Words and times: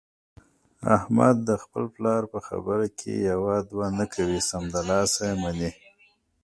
احمد 0.97 1.35
د 1.49 1.51
خپل 1.63 1.83
پلار 1.95 2.21
په 2.33 2.39
خبره 2.47 2.87
کې 2.99 3.13
یوه 3.31 3.55
دوه 3.69 3.87
نه 3.99 4.05
کوي، 4.13 4.39
سمدلاسه 4.49 5.21
یې 5.29 5.35
مني. 5.41 5.71